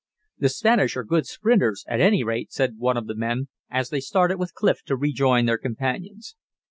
[0.39, 3.99] "The Spanish are good sprinters, at any rate," said one of the men, as they
[3.99, 6.35] started with Clif to rejoin their companions.